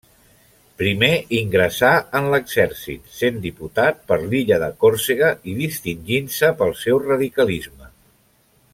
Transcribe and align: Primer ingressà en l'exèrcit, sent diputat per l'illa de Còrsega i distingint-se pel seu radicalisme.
Primer 0.81 1.09
ingressà 1.39 1.91
en 2.21 2.29
l'exèrcit, 2.35 3.13
sent 3.19 3.37
diputat 3.45 4.01
per 4.13 4.19
l'illa 4.25 4.59
de 4.67 4.73
Còrsega 4.87 5.33
i 5.53 5.57
distingint-se 5.63 6.53
pel 6.63 6.77
seu 6.85 7.03
radicalisme. 7.09 7.97